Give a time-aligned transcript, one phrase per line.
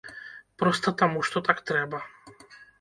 [0.63, 2.05] Проста таму што так трэба.